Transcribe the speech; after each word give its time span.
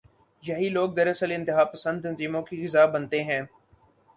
یہی 0.43 0.69
لوگ 0.69 0.89
دراصل 0.89 1.31
انتہا 1.31 1.63
پسند 1.63 2.01
تنظیموں 2.03 2.41
کی 2.41 2.63
غذا 2.63 2.85
بنتے 2.85 3.23
ہیں۔ 3.23 3.41